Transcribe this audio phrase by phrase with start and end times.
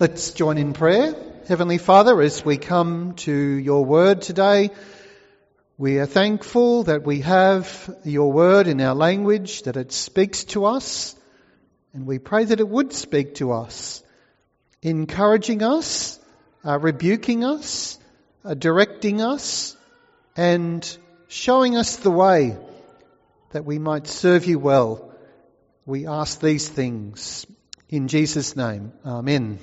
[0.00, 1.14] Let's join in prayer.
[1.46, 4.70] Heavenly Father, as we come to your word today,
[5.76, 10.64] we are thankful that we have your word in our language, that it speaks to
[10.64, 11.14] us,
[11.92, 14.02] and we pray that it would speak to us,
[14.80, 16.18] encouraging us,
[16.64, 17.98] uh, rebuking us,
[18.42, 19.76] uh, directing us,
[20.34, 20.96] and
[21.28, 22.56] showing us the way
[23.50, 25.12] that we might serve you well.
[25.84, 27.46] We ask these things
[27.90, 28.94] in Jesus' name.
[29.04, 29.58] Amen.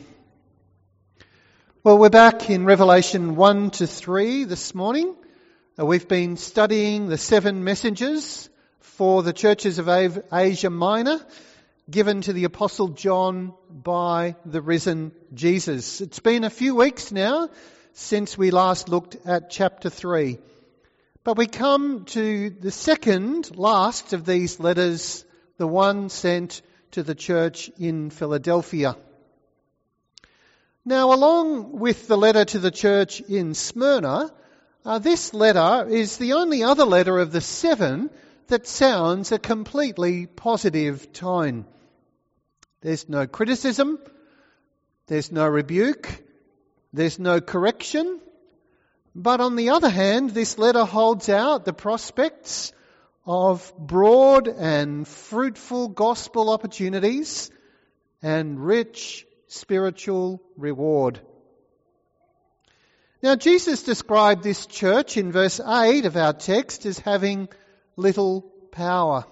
[1.83, 5.15] Well, we're back in Revelation 1 to 3 this morning.
[5.79, 9.87] Uh, we've been studying the seven messengers for the churches of
[10.33, 11.19] Asia Minor
[11.89, 16.01] given to the Apostle John by the risen Jesus.
[16.01, 17.47] It's been a few weeks now
[17.93, 20.39] since we last looked at chapter 3.
[21.23, 25.23] But we come to the second last of these letters,
[25.57, 28.97] the one sent to the church in Philadelphia.
[30.87, 34.31] Now, along with the letter to the church in Smyrna,
[34.85, 38.09] uh, this letter is the only other letter of the seven
[38.47, 41.65] that sounds a completely positive tone.
[42.79, 43.99] There's no criticism,
[45.07, 46.23] there's no rebuke,
[46.93, 48.21] there's no correction.
[49.13, 52.71] But on the other hand, this letter holds out the prospects
[53.25, 57.51] of broad and fruitful gospel opportunities
[58.21, 61.19] and rich spiritual reward.
[63.23, 67.49] Now, Jesus described this church in verse 8 of our text as having
[67.95, 68.41] little
[68.71, 69.25] power.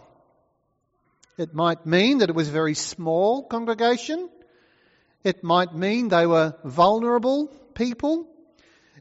[1.37, 4.29] It might mean that it was a very small congregation.
[5.23, 8.27] It might mean they were vulnerable people.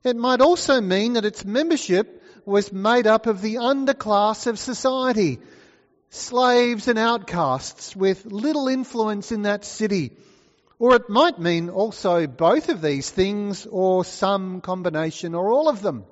[0.03, 5.39] It might also mean that its membership was made up of the underclass of society,
[6.11, 10.17] slaves and outcasts with little influence in that city
[10.79, 15.83] or it might mean also both of these things or some combination or all of
[15.83, 16.05] them.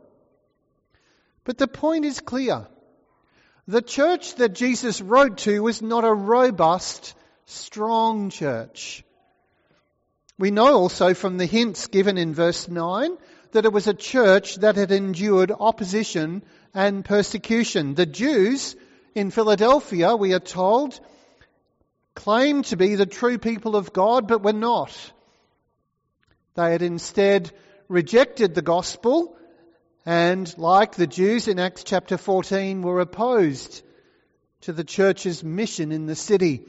[1.44, 2.66] But the point is clear.
[3.66, 7.14] The church that Jesus wrote to was not a robust,
[7.46, 9.04] strong church.
[10.38, 13.16] We know also from the hints given in verse 9
[13.52, 16.42] that it was a church that had endured opposition
[16.74, 17.94] and persecution.
[17.94, 18.74] The Jews
[19.14, 20.98] in Philadelphia, we are told,
[22.14, 24.92] claimed to be the true people of God, but were not.
[26.54, 27.50] They had instead
[27.88, 29.36] rejected the gospel
[30.04, 33.82] and, like the Jews in Acts chapter 14, were opposed
[34.62, 36.62] to the church's mission in the city.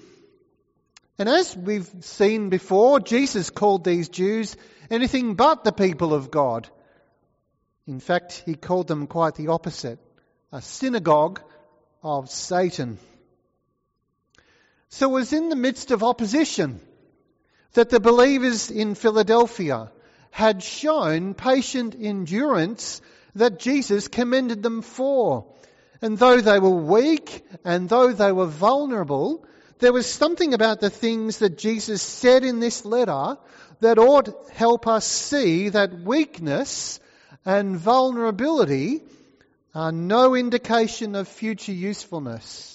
[1.17, 4.55] And as we've seen before, Jesus called these Jews
[4.89, 6.69] anything but the people of God.
[7.87, 9.99] In fact, he called them quite the opposite
[10.51, 11.41] a synagogue
[12.03, 12.99] of Satan.
[14.93, 16.79] So it was in the midst of opposition
[17.73, 19.91] that the believers in Philadelphia
[20.29, 23.01] had shown patient endurance
[23.33, 25.47] that Jesus commended them for.
[25.99, 29.43] And though they were weak and though they were vulnerable,
[29.79, 33.39] there was something about the things that Jesus said in this letter
[33.79, 36.99] that ought help us see that weakness
[37.43, 39.01] and vulnerability
[39.73, 42.73] are no indication of future usefulness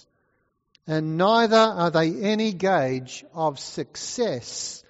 [0.88, 4.82] and neither are they any gauge of success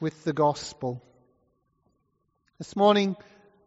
[0.00, 1.00] with the gospel.
[2.58, 3.16] This morning,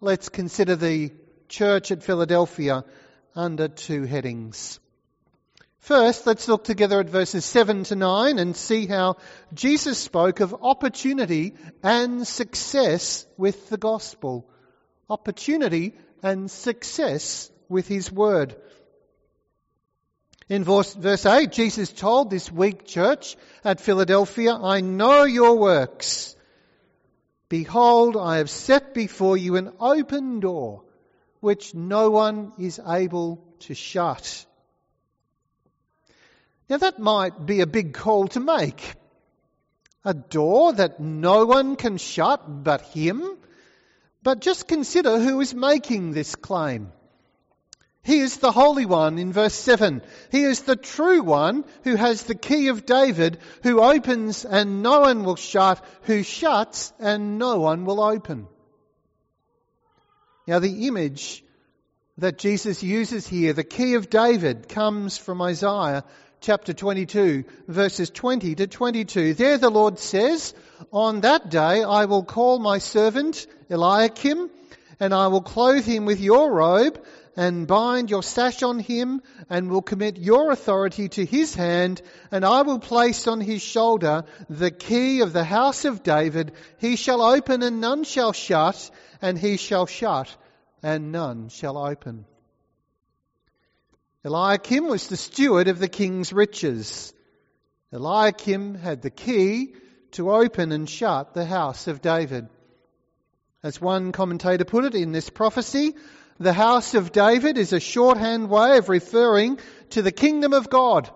[0.02, 1.14] let's consider the
[1.48, 2.84] church at Philadelphia
[3.34, 4.82] under two headings.
[5.80, 9.16] First, let's look together at verses 7 to 9 and see how
[9.54, 14.46] Jesus spoke of opportunity and success with the gospel.
[15.10, 18.58] Opportunity and success with his word.
[20.52, 26.36] In verse, verse 8, Jesus told this weak church at Philadelphia, I know your works.
[27.48, 30.84] Behold, I have set before you an open door
[31.40, 34.46] which no one is able to shut.
[36.68, 38.96] Now that might be a big call to make.
[40.04, 43.38] A door that no one can shut but him.
[44.22, 46.92] But just consider who is making this claim.
[48.04, 50.02] He is the Holy One in verse 7.
[50.32, 55.02] He is the true one who has the key of David, who opens and no
[55.02, 58.48] one will shut, who shuts and no one will open.
[60.48, 61.44] Now the image
[62.18, 66.04] that Jesus uses here, the key of David, comes from Isaiah
[66.40, 69.36] chapter 22, verses 20 to 22.
[69.36, 70.56] There the Lord says,
[70.92, 74.50] On that day I will call my servant Eliakim,
[75.00, 77.00] and I will clothe him with your robe,
[77.36, 82.02] and bind your sash on him and will commit your authority to his hand
[82.32, 86.54] and I will place on his shoulder the key of the house of David.
[86.78, 88.92] He shall open and none shall shut
[89.22, 90.36] and he shall shut
[90.84, 92.26] and none shall open.
[94.24, 97.14] Eliakim was the steward of the king's riches.
[97.92, 99.74] Eliakim had the key
[100.12, 102.48] to open and shut the house of David.
[103.64, 105.96] As one commentator put it in this prophecy,
[106.42, 109.60] the house of David is a shorthand way of referring
[109.92, 111.10] to the kingdom of God,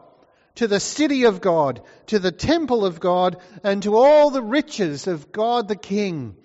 [0.55, 5.07] to the city of God, to the temple of God, and to all the riches
[5.07, 6.35] of God the King.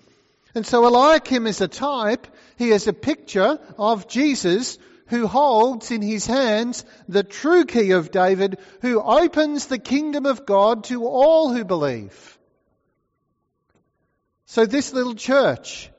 [0.55, 6.01] And so Eliakim is a type, he is a picture of Jesus who holds in
[6.01, 11.53] his hands the true key of David, who opens the kingdom of God to all
[11.53, 12.39] who believe.
[14.45, 15.89] So this little church,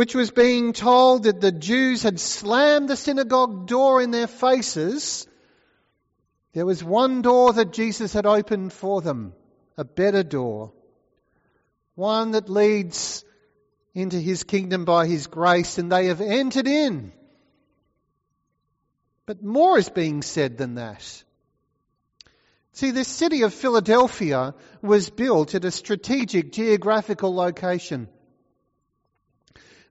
[0.00, 5.26] which was being told that the Jews had slammed the synagogue door in their faces,
[6.54, 9.34] there was one door that Jesus had opened for them,
[9.76, 10.72] a better door,
[11.96, 13.26] one that leads
[13.92, 17.12] into his kingdom by his grace, and they have entered in.
[19.26, 21.24] But more is being said than that.
[22.72, 28.08] See, this city of Philadelphia was built at a strategic geographical location.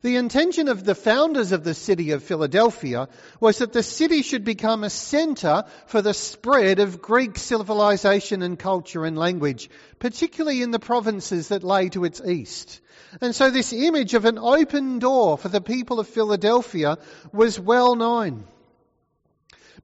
[0.02, 3.10] The intention of the founders of the city of Philadelphia
[3.42, 8.58] was that the city should become a center for the spread of Greek civilization and
[8.58, 9.70] culture and language,
[10.00, 12.80] particularly in the provinces that lay to its east.
[13.20, 16.98] And so this image of an open door for the people of Philadelphia
[17.34, 18.46] was well known.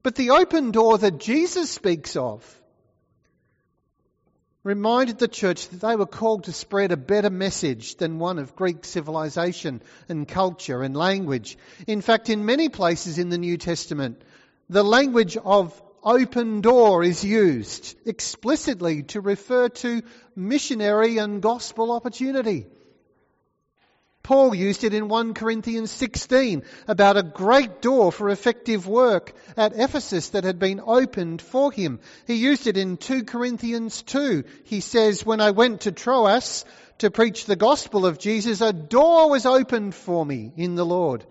[0.02, 2.55] But the open door that Jesus speaks of
[4.66, 8.56] reminded the church that they were called to spread a better message than one of
[8.56, 11.56] Greek civilization and culture and language.
[11.86, 14.20] In fact, in many places in the New Testament,
[14.68, 20.02] the language of open door is used explicitly to refer to
[20.34, 22.66] missionary and gospel opportunity.
[24.26, 29.78] Paul used it in 1 Corinthians 16 about a great door for effective work at
[29.78, 32.00] Ephesus that had been opened for him.
[32.26, 34.42] He used it in 2 Corinthians 2.
[34.64, 36.64] He says, When I went to Troas
[36.98, 41.24] to preach the gospel of Jesus, a door was opened for me in the Lord.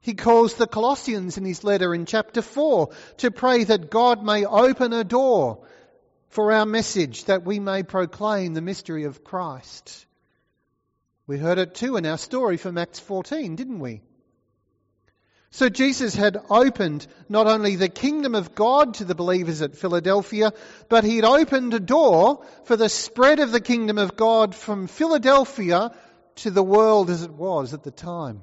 [0.00, 4.44] He calls the Colossians in his letter in chapter 4 to pray that God may
[4.44, 5.66] open a door
[6.28, 10.06] for our message that we may proclaim the mystery of Christ.
[11.30, 14.02] We heard it too in our story from Acts 14, didn't we?
[15.50, 20.52] So Jesus had opened not only the kingdom of God to the believers at Philadelphia,
[20.88, 24.88] but he had opened a door for the spread of the kingdom of God from
[24.88, 25.92] Philadelphia
[26.34, 28.42] to the world as it was at the time.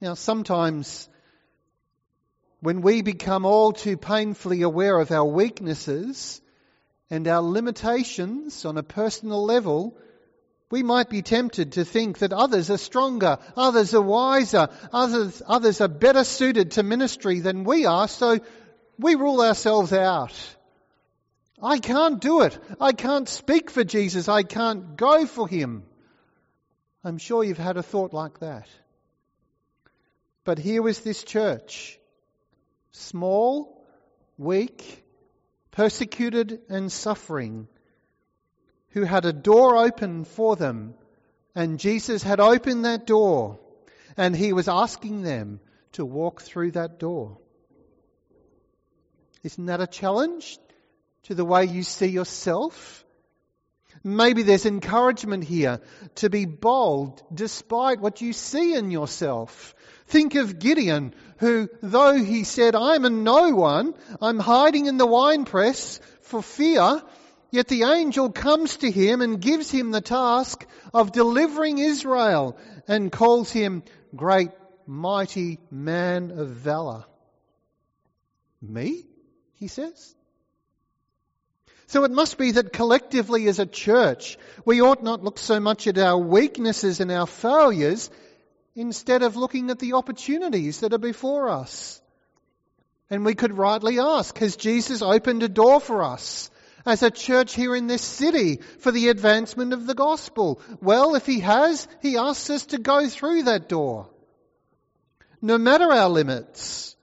[0.00, 1.06] Now, sometimes
[2.60, 6.40] when we become all too painfully aware of our weaknesses
[7.10, 9.98] and our limitations on a personal level,
[10.70, 15.80] we might be tempted to think that others are stronger, others are wiser, others, others
[15.80, 18.40] are better suited to ministry than we are, so
[18.98, 20.34] we rule ourselves out.
[21.62, 22.58] I can't do it.
[22.80, 24.28] I can't speak for Jesus.
[24.28, 25.84] I can't go for him.
[27.02, 28.68] I'm sure you've had a thought like that.
[30.44, 31.98] But here was this church,
[32.92, 33.84] small,
[34.36, 35.04] weak,
[35.70, 37.68] persecuted and suffering,
[38.96, 40.94] who had a door open for them,
[41.54, 43.58] and Jesus had opened that door,
[44.16, 45.60] and he was asking them
[45.92, 47.36] to walk through that door.
[49.42, 50.58] Isn't that a challenge
[51.24, 53.04] to the way you see yourself?
[54.02, 55.82] Maybe there's encouragement here
[56.14, 59.74] to be bold despite what you see in yourself.
[60.06, 63.92] Think of Gideon, who, though he said, I'm a no one,
[64.22, 67.02] I'm hiding in the winepress for fear,
[67.50, 72.56] Yet the angel comes to him and gives him the task of delivering Israel
[72.88, 73.82] and calls him
[74.14, 74.50] great,
[74.86, 77.04] mighty man of valor.
[78.60, 79.04] Me?
[79.54, 80.14] He says.
[81.88, 85.86] So it must be that collectively as a church, we ought not look so much
[85.86, 88.10] at our weaknesses and our failures
[88.74, 92.00] instead of looking at the opportunities that are before us.
[93.08, 96.50] And we could rightly ask, has Jesus opened a door for us?
[96.86, 100.60] As a church here in this city for the advancement of the gospel?
[100.80, 104.08] Well, if he has, he asks us to go through that door.
[105.42, 106.96] No matter our limits,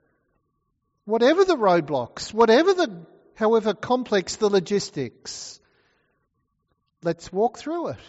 [1.06, 5.60] whatever the roadblocks, whatever the, however complex the logistics,
[7.04, 8.00] let's walk through it.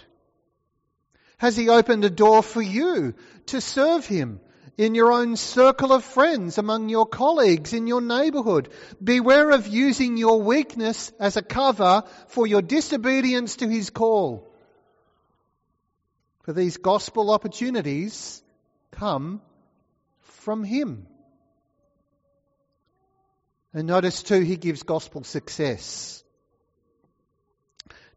[1.38, 3.14] Has he opened a door for you
[3.46, 4.40] to serve him
[4.76, 8.68] in your own circle of friends, among your colleagues, in your neighborhood.
[9.02, 14.50] Beware of using your weakness as a cover for your disobedience to his call.
[16.42, 18.42] For these gospel opportunities
[18.90, 19.40] come
[20.20, 21.06] from him.
[23.72, 26.22] And notice too, he gives gospel success.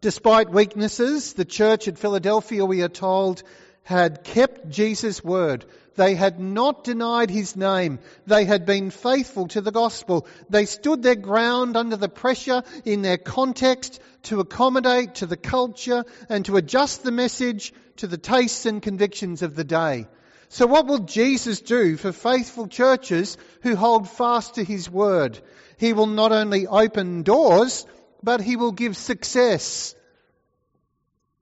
[0.01, 3.41] Despite weaknesses, the church at Philadelphia, we are told,
[3.87, 5.63] had kept Jesus' word.
[5.95, 7.99] They had not denied his name.
[8.25, 10.27] They had been faithful to the gospel.
[10.49, 16.03] They stood their ground under the pressure in their context to accommodate to the culture
[16.27, 20.07] and to adjust the message to the tastes and convictions of the day.
[20.49, 25.39] So what will Jesus do for faithful churches who hold fast to his word?
[25.77, 27.85] He will not only open doors,
[28.21, 29.95] but he will give success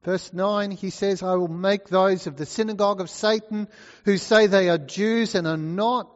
[0.06, 3.68] Verse 9, he says, I will make those of the synagogue of Satan
[4.04, 6.12] who say they are Jews and are not.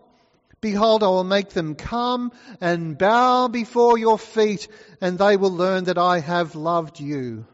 [0.62, 2.32] Behold, I will make them come
[2.62, 4.68] and bow before your feet,
[5.02, 7.48] and they will learn that I have loved you.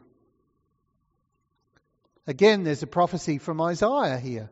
[2.27, 4.49] Again, there's a prophecy from Isaiah here.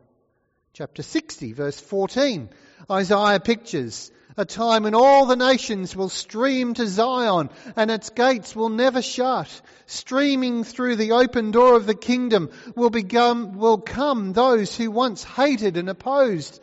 [0.72, 2.48] Chapter 60, verse 14.
[2.90, 8.56] Isaiah pictures a time when all the nations will stream to Zion and its gates
[8.56, 9.48] will never shut.
[9.86, 15.22] Streaming through the open door of the kingdom will become, will come those who once
[15.22, 16.60] hated and opposed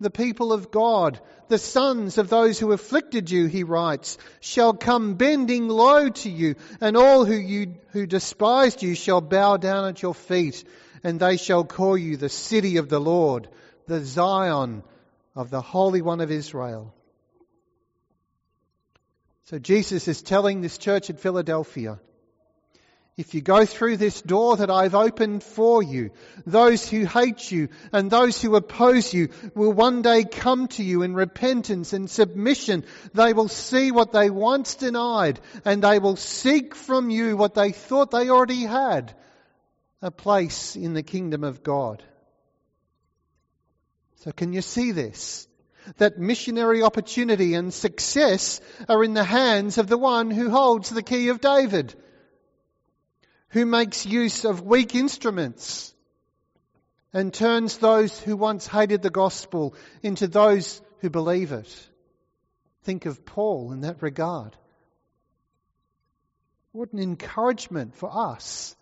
[0.00, 1.20] the people of God.
[1.48, 6.54] The sons of those who afflicted you, he writes, shall come bending low to you
[6.80, 10.64] and all who you, who despised you shall bow down at your feet
[11.02, 13.48] and they shall call you the city of the Lord,
[13.86, 14.82] the Zion
[15.34, 16.94] of the Holy One of Israel.
[19.44, 21.98] So Jesus is telling this church at Philadelphia,
[23.20, 26.10] if you go through this door that I've opened for you,
[26.46, 31.02] those who hate you and those who oppose you will one day come to you
[31.02, 32.84] in repentance and submission.
[33.12, 37.72] They will see what they once denied and they will seek from you what they
[37.72, 39.14] thought they already had,
[40.00, 42.02] a place in the kingdom of God.
[44.20, 45.46] So can you see this?
[45.96, 51.02] That missionary opportunity and success are in the hands of the one who holds the
[51.02, 51.94] key of David,
[53.50, 55.94] who makes use of weak instruments
[57.12, 61.88] and turns those who once hated the gospel into those who believe it.
[62.84, 64.56] Think of Paul in that regard.
[66.72, 68.76] What an encouragement for us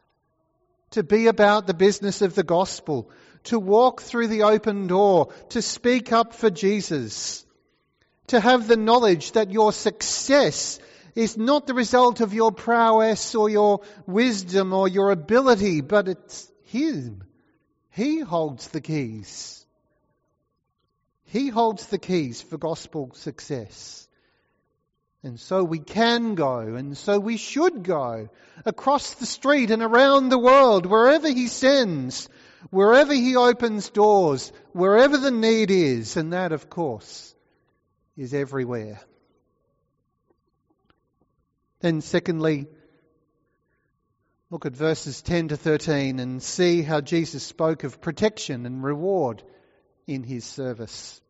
[0.91, 3.11] to be about the business of the gospel,
[3.45, 7.45] to walk through the open door, to speak up for Jesus,
[8.29, 10.79] to have the knowledge that your success
[11.15, 16.51] is not the result of your prowess or your wisdom or your ability, but it's
[16.65, 17.25] Him.
[17.91, 19.67] He holds the keys.
[21.25, 24.09] He holds the keys for gospel success.
[25.25, 28.29] And so we can go, and so we should go
[28.65, 32.29] across the street and around the world, wherever He sends,
[32.71, 37.35] wherever He opens doors, wherever the need is, and that, of course,
[38.17, 39.01] is everywhere.
[41.81, 42.67] Then, secondly,
[44.51, 49.43] look at verses 10 to 13 and see how Jesus spoke of protection and reward
[50.07, 51.21] in His service.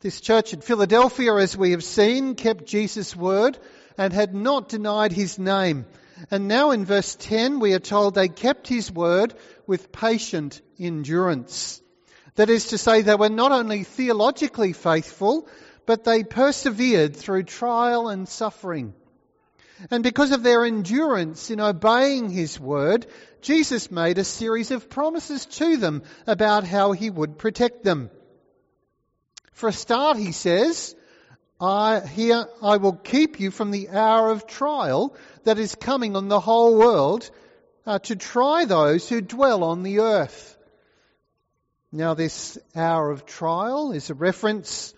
[0.00, 3.58] This church at Philadelphia, as we have seen, kept Jesus' word
[3.98, 5.84] and had not denied his name.
[6.30, 9.34] And now in verse 10, we are told they kept his word
[9.66, 11.80] with patient endurance.
[12.34, 15.48] That is to say, they were not only theologically faithful,
[15.86, 18.94] but they persevered through trial and suffering.
[19.90, 23.06] And because of their endurance in obeying his word,
[23.40, 28.10] Jesus made a series of promises to them about how he would protect them.
[29.52, 30.94] For a start, he says,
[31.60, 35.14] I, here I will keep you from the hour of trial
[35.44, 37.30] that is coming on the whole world
[37.84, 40.56] uh, to try those who dwell on the earth.
[41.92, 44.94] Now, this hour of trial is a reference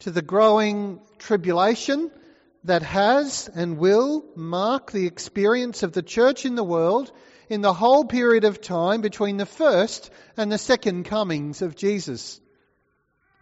[0.00, 2.10] to the growing tribulation
[2.64, 7.12] that has and will mark the experience of the church in the world
[7.48, 12.40] in the whole period of time between the first and the second comings of Jesus.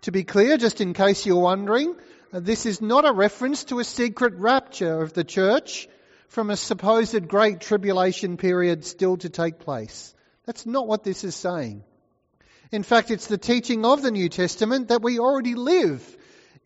[0.02, 1.94] To be clear, just in case you're wondering,
[2.40, 5.88] this is not a reference to a secret rapture of the church
[6.28, 10.14] from a supposed great tribulation period still to take place.
[10.46, 11.84] That's not what this is saying.
[12.72, 16.16] In fact, it's the teaching of the New Testament that we already live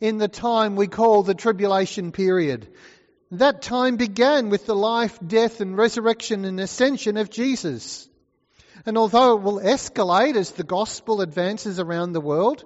[0.01, 2.67] in the time we call the tribulation period.
[3.33, 8.09] That time began with the life, death, and resurrection and ascension of Jesus.
[8.87, 12.65] And although it will escalate as the gospel advances around the world,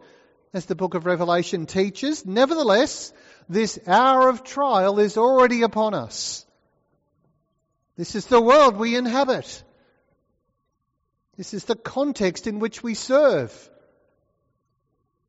[0.52, 3.12] as the book of Revelation teaches, nevertheless,
[3.48, 6.44] this hour of trial is already upon us.
[7.96, 9.62] This is the world we inhabit.
[11.36, 13.70] This is the context in which we serve.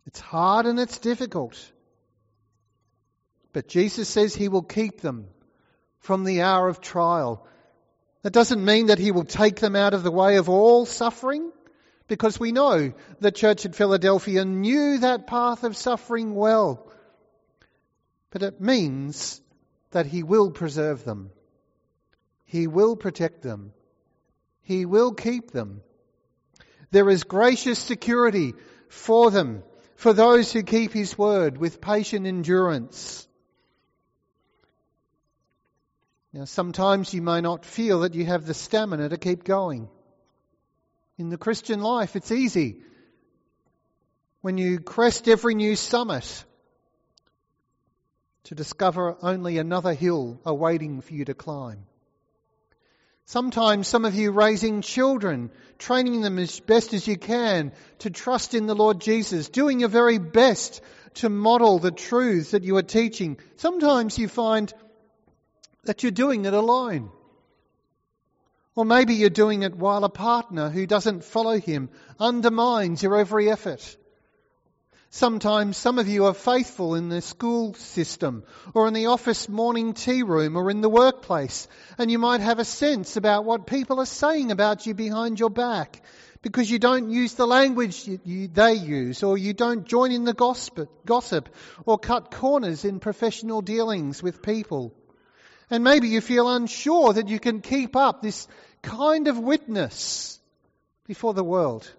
[0.05, 1.71] It's hard and it's difficult.
[3.53, 5.27] But Jesus says he will keep them
[5.99, 7.47] from the hour of trial.
[8.23, 11.51] That doesn't mean that he will take them out of the way of all suffering,
[12.13, 16.87] because we know the church at Philadelphia knew that path of suffering well.
[18.29, 19.41] But it means
[19.89, 21.31] that he will preserve them.
[22.45, 23.73] He will protect them.
[24.61, 25.81] He will keep them.
[26.91, 28.53] There is gracious security
[28.89, 29.63] for them,
[29.95, 33.27] for those who keep His word with patient endurance.
[36.31, 39.89] Now, sometimes you may not feel that you have the stamina to keep going.
[41.17, 42.77] In the Christian life, it's easy.
[44.41, 46.45] When you crest every new summit,
[48.45, 51.85] to discover only another hill awaiting for you to climb.
[53.25, 58.53] Sometimes some of you raising children, training them as best as you can to trust
[58.53, 60.81] in the Lord Jesus, doing your very best
[61.15, 63.37] to model the truths that you are teaching.
[63.55, 64.73] Sometimes you find
[65.85, 67.11] that you're doing it alone.
[68.75, 71.89] Or maybe you're doing it while a partner who doesn't follow him
[72.19, 73.97] undermines your every effort.
[75.11, 79.93] Sometimes some of you are faithful in the school system or in the office morning
[79.93, 81.67] tea room or in the workplace
[81.99, 85.51] and you might have a sense about what people are saying about you behind your
[85.51, 86.01] back
[86.41, 90.23] because you don't use the language you, you, they use or you don't join in
[90.23, 91.47] the gossip, gossip
[91.85, 94.95] or cut corners in professional dealings with people.
[95.73, 98.47] And maybe you feel unsure that you can keep up this
[98.83, 100.39] kind of witness
[101.07, 101.91] before the world.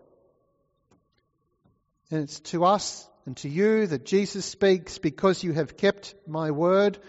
[2.09, 6.53] And it's to us and to you that Jesus speaks because you have kept my
[6.53, 7.01] word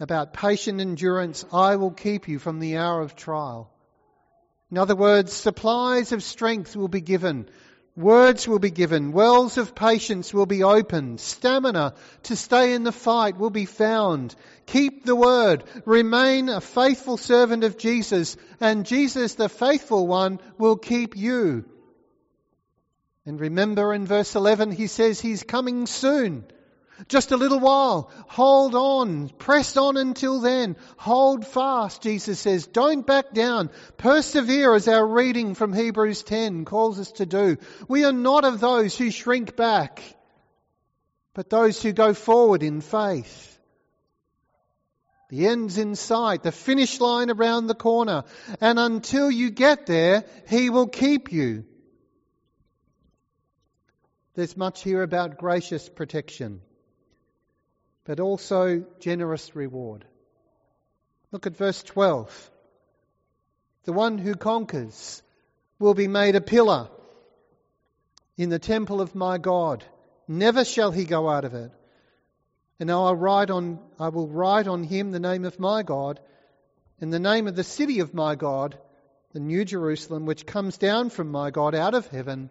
[0.00, 1.44] about patient endurance.
[1.52, 3.70] I will keep you from the hour of trial.
[4.70, 7.50] In other words, supplies of strength will be given.
[7.96, 9.12] Words will be given.
[9.12, 11.20] Wells of patience will be opened.
[11.20, 14.34] Stamina to stay in the fight will be found.
[14.66, 15.62] Keep the word.
[15.84, 18.36] Remain a faithful servant of Jesus.
[18.60, 21.64] And Jesus, the faithful one, will keep you.
[23.26, 26.44] And remember in verse 11, he says he's coming soon.
[27.08, 28.10] Just a little while.
[28.28, 29.28] Hold on.
[29.28, 30.76] Press on until then.
[30.96, 32.66] Hold fast, Jesus says.
[32.66, 33.70] Don't back down.
[33.96, 37.56] Persevere as our reading from Hebrews 10 calls us to do.
[37.88, 40.02] We are not of those who shrink back,
[41.34, 43.50] but those who go forward in faith.
[45.30, 48.24] The end's in sight, the finish line around the corner.
[48.60, 51.64] And until you get there, He will keep you.
[54.34, 56.60] There's much here about gracious protection,
[58.04, 60.04] but also generous reward.
[61.32, 62.50] Look at verse 12.
[63.84, 65.22] The one who conquers
[65.78, 66.88] will be made a pillar
[68.36, 69.84] in the temple of my God.
[70.26, 71.70] Never shall he go out of it.
[72.80, 76.20] And I will write on, I will write on him the name of my God
[77.00, 78.78] and the name of the city of my God,
[79.32, 82.50] the New Jerusalem, which comes down from my God out of heaven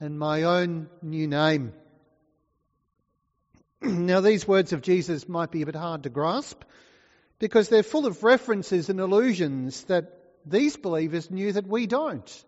[0.00, 1.72] and my own new name.
[3.84, 6.62] now, these words of Jesus might be a bit hard to grasp
[7.40, 12.44] because they're full of references and allusions that these believers knew that we don't.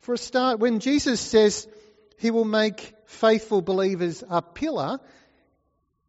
[0.00, 1.68] For a start, when Jesus says
[2.16, 4.98] he will make faithful believers a pillar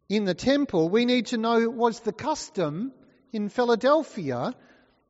[0.08, 2.92] in the temple, we need to know was the custom
[3.32, 4.54] in Philadelphia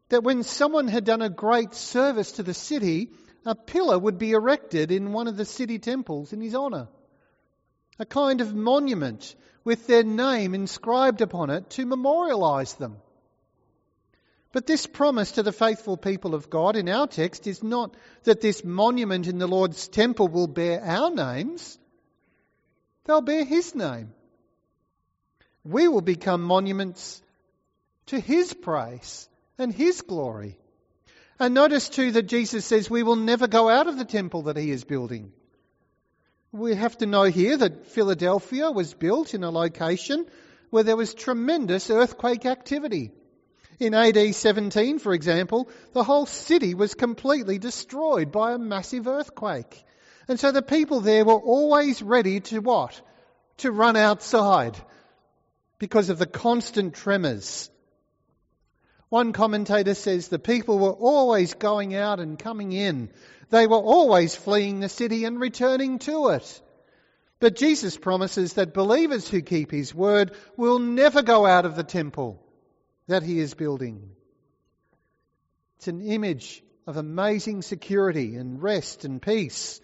[0.08, 3.10] that when someone had done a great service to the city,
[3.46, 6.88] a pillar would be erected in one of the city temples in his honour.
[8.00, 12.96] A kind of monument with their name inscribed upon it to memorialise them.
[14.52, 18.40] But this promise to the faithful people of God in our text is not that
[18.40, 21.78] this monument in the Lord's temple will bear our names,
[23.04, 24.14] they'll bear His name.
[25.62, 27.20] We will become monuments
[28.06, 30.58] to His praise and His glory.
[31.38, 34.56] And notice too that Jesus says we will never go out of the temple that
[34.56, 35.32] he is building.
[36.52, 40.26] We have to know here that Philadelphia was built in a location
[40.70, 43.12] where there was tremendous earthquake activity.
[43.78, 49.84] In AD 17, for example, the whole city was completely destroyed by a massive earthquake.
[50.28, 53.00] And so the people there were always ready to what?
[53.58, 54.76] To run outside
[55.78, 57.70] because of the constant tremors
[59.10, 63.10] One commentator says the people were always going out and coming in.
[63.50, 66.62] They were always fleeing the city and returning to it.
[67.40, 71.82] But Jesus promises that believers who keep his word will never go out of the
[71.82, 72.40] temple
[73.08, 74.10] that he is building.
[75.78, 79.80] It's an image of amazing security and rest and peace.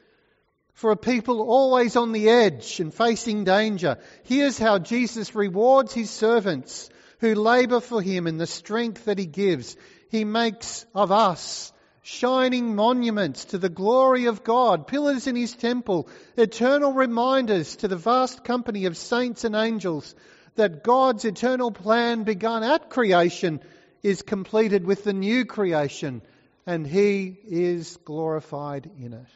[0.75, 6.11] For a people always on the edge and facing danger, here's how Jesus rewards his
[6.11, 9.77] servants who labour for him in the strength that he gives.
[10.11, 16.09] He makes of us shining monuments to the glory of God, pillars in his temple,
[16.37, 20.15] eternal reminders to the vast company of saints and angels
[20.55, 23.61] that God's eternal plan begun at creation
[24.03, 26.23] is completed with the new creation
[26.65, 29.27] and he is glorified in it.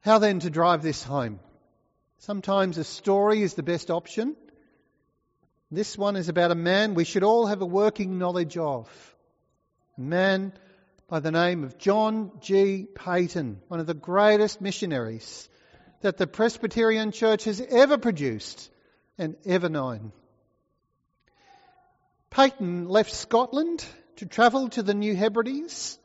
[0.00, 1.40] How then to drive this home?
[2.18, 4.36] Sometimes a story is the best option.
[5.70, 8.88] This one is about a man we should all have a working knowledge of.
[9.96, 10.52] A man
[11.08, 12.86] by the name of John G.
[12.92, 15.48] Paton, one of the greatest missionaries
[16.00, 18.68] that the Presbyterian Church has ever produced
[19.16, 20.12] and ever known.
[22.30, 23.84] Paton left Scotland
[24.16, 25.98] to travel to the New Hebrides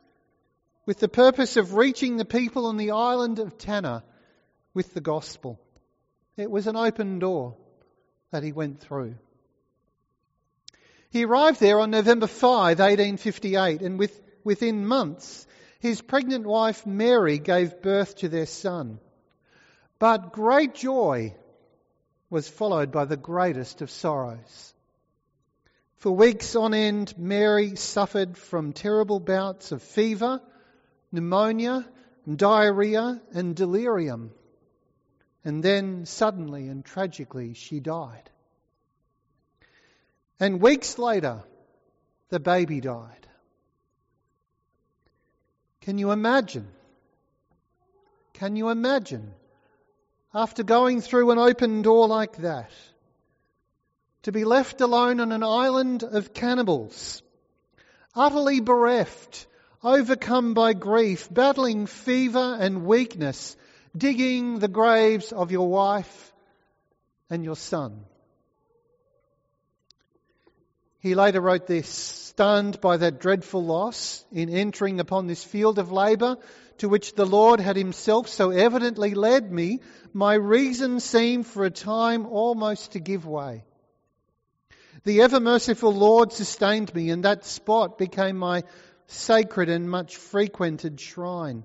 [0.86, 4.04] with the purpose of reaching the people on the island of Tanna
[4.74, 5.60] with the gospel.
[6.36, 7.56] It was an open door
[8.30, 9.14] that he went through.
[11.10, 15.46] He arrived there on November 5, 1858, and with, within months,
[15.78, 18.98] his pregnant wife Mary gave birth to their son.
[20.00, 21.36] But great joy
[22.30, 24.74] was followed by the greatest of sorrows.
[25.98, 30.40] For weeks on end, Mary suffered from terrible bouts of fever,
[31.12, 31.86] pneumonia,
[32.28, 34.32] diarrhea, and delirium.
[35.44, 38.30] And then suddenly and tragically, she died.
[40.40, 41.42] And weeks later,
[42.30, 43.26] the baby died.
[45.82, 46.66] Can you imagine?
[48.32, 49.34] Can you imagine?
[50.34, 52.70] After going through an open door like that,
[54.22, 57.22] to be left alone on an island of cannibals,
[58.14, 59.46] utterly bereft,
[59.82, 63.56] overcome by grief, battling fever and weakness,
[63.96, 66.32] digging the graves of your wife
[67.30, 68.04] and your son.
[70.98, 75.92] He later wrote this, stunned by that dreadful loss in entering upon this field of
[75.92, 76.38] labour
[76.78, 79.80] to which the Lord had himself so evidently led me,
[80.12, 83.64] my reason seemed for a time almost to give way.
[85.04, 88.64] The ever merciful Lord sustained me, and that spot became my
[89.06, 91.64] sacred and much frequented shrine.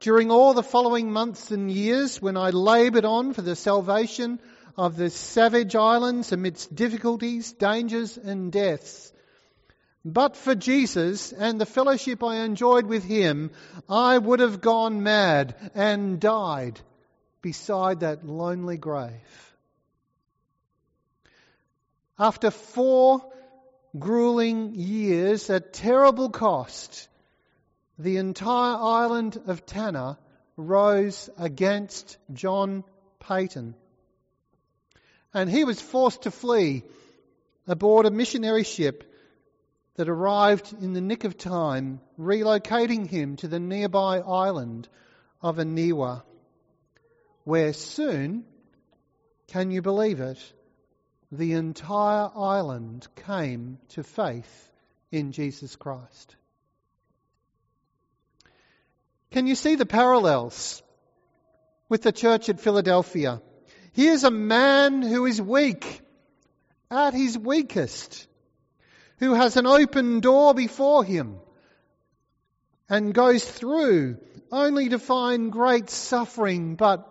[0.00, 4.38] During all the following months and years, when I laboured on for the salvation
[4.76, 9.12] of the savage islands amidst difficulties, dangers, and deaths,
[10.04, 13.50] but for Jesus and the fellowship I enjoyed with him,
[13.88, 16.80] I would have gone mad and died
[17.42, 19.54] beside that lonely grave.
[22.18, 23.22] After four
[23.98, 27.07] grueling years at terrible cost,
[27.98, 30.18] the entire island of Tanna
[30.56, 32.84] rose against John
[33.18, 33.74] Paton.
[35.34, 36.84] And he was forced to flee
[37.66, 39.04] aboard a missionary ship
[39.96, 44.88] that arrived in the nick of time, relocating him to the nearby island
[45.42, 46.22] of Aniwa,
[47.44, 48.44] where soon,
[49.48, 50.38] can you believe it,
[51.32, 54.72] the entire island came to faith
[55.10, 56.36] in Jesus Christ.
[59.30, 60.82] Can you see the parallels
[61.88, 63.42] with the church at Philadelphia?
[63.92, 66.00] Here's a man who is weak,
[66.90, 68.26] at his weakest,
[69.18, 71.36] who has an open door before him
[72.88, 74.18] and goes through
[74.50, 77.06] only to find great suffering but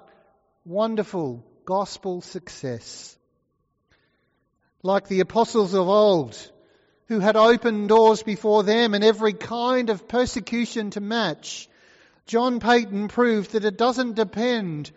[0.66, 3.18] wonderful gospel success
[4.84, 6.52] like the apostles of old,
[7.08, 11.68] who had open doors before them and every kind of persecution to match,
[12.28, 14.92] John Paton proved that it doesn't depend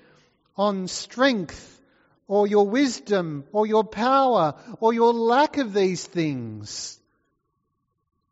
[0.57, 1.81] on strength
[2.27, 7.01] or your wisdom or your power or your lack of these things.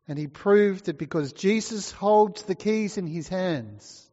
[0.09, 4.05] And he proved that because Jesus holds the keys in his hands,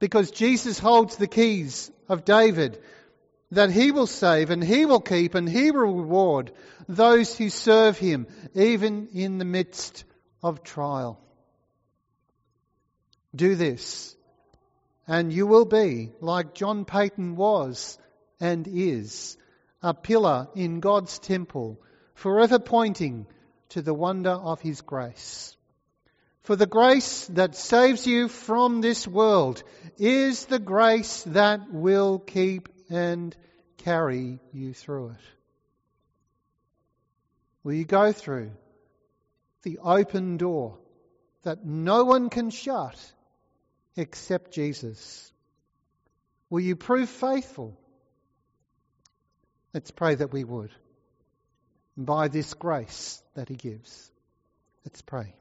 [0.00, 2.82] because Jesus holds the keys of David,
[3.52, 6.50] that he will save and he will keep and he will reward
[6.88, 10.04] those who serve him, even in the midst
[10.42, 11.20] of trial.
[13.36, 14.16] Do this,
[15.06, 17.98] and you will be, like John Paton was
[18.40, 19.36] and is,
[19.82, 21.78] a pillar in God's temple,
[22.14, 23.26] forever pointing
[23.70, 25.54] to the wonder of His grace.
[26.44, 29.62] For the grace that saves you from this world
[29.98, 33.36] is the grace that will keep and
[33.78, 35.24] carry you through it.
[37.64, 38.52] Will you go through
[39.62, 40.78] the open door
[41.42, 42.96] that no one can shut
[43.96, 45.32] except Jesus?
[46.50, 47.78] Will you prove faithful?
[49.72, 50.70] Let's pray that we would.
[51.96, 54.10] By this grace that He gives.
[54.84, 55.34] Let's pray.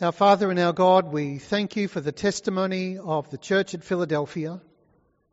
[0.00, 3.82] Our Father and our God, we thank you for the testimony of the church at
[3.82, 4.60] Philadelphia.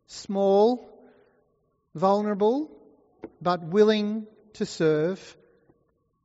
[0.07, 0.89] Small,
[1.93, 2.71] vulnerable,
[3.41, 5.37] but willing to serve,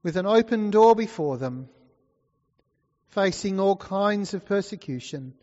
[0.03, 1.69] with an open door before them,
[3.11, 5.35] facing all kinds of persecution,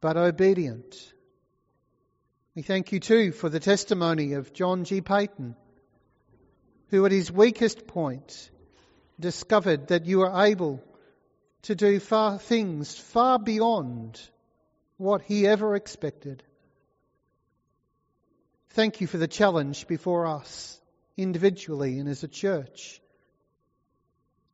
[0.00, 1.12] but obedient.
[2.54, 5.02] We thank you too for the testimony of John G.
[5.02, 5.54] Paton,
[6.88, 8.50] who at his weakest point
[9.20, 10.82] discovered that you are able
[11.62, 14.18] to do far things far beyond
[14.96, 16.42] what he ever expected.
[18.70, 20.80] Thank you for the challenge before us,
[21.16, 23.00] individually and as a church,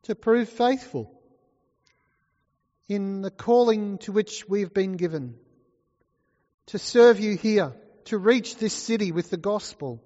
[0.04, 1.21] to prove faithful
[2.94, 5.35] in the calling to which we've been given,
[6.66, 7.72] to serve you here,
[8.05, 10.02] to reach this city with the gospel,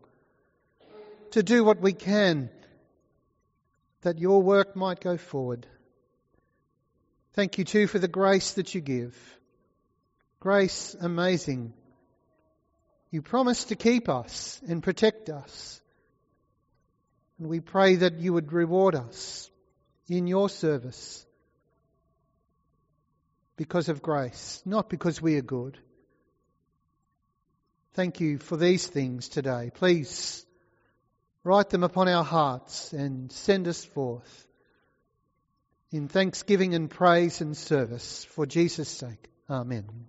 [1.32, 2.48] to do what we can
[4.02, 5.66] that your work might go forward.
[7.32, 9.16] Thank you too for the grace that you give.
[10.38, 11.72] Grace amazing.
[13.10, 15.80] You promise to keep us and protect us.
[17.38, 19.50] And we pray that you would reward us
[20.08, 21.25] in your service
[23.56, 25.78] because of grace, not because we are good.
[27.94, 29.70] Thank you for these things today.
[29.74, 30.44] Please
[31.44, 34.46] write them upon our hearts and send us forth
[35.90, 39.30] in thanksgiving and praise and service for Jesus' sake.
[39.48, 40.08] Amen.